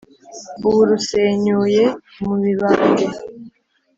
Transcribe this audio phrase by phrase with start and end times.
[0.67, 1.83] ubu rwisenyuye
[2.23, 3.05] mu mibande,